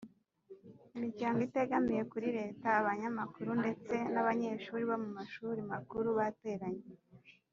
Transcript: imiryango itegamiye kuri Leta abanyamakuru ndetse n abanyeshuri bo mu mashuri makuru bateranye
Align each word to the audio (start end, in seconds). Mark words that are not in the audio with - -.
imiryango 0.95 1.39
itegamiye 1.47 2.01
kuri 2.11 2.27
Leta 2.39 2.67
abanyamakuru 2.81 3.49
ndetse 3.61 3.95
n 4.13 4.15
abanyeshuri 4.21 4.83
bo 4.89 4.97
mu 5.03 5.09
mashuri 5.17 5.59
makuru 5.71 6.09
bateranye 6.19 6.85